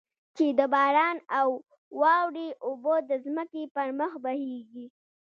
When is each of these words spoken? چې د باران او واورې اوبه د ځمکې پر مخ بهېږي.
چې 0.35 0.45
د 0.59 0.61
باران 0.73 1.17
او 1.39 1.47
واورې 2.01 2.47
اوبه 2.65 2.95
د 3.09 3.11
ځمکې 3.25 3.63
پر 3.75 3.87
مخ 3.99 4.11
بهېږي. 4.23 4.85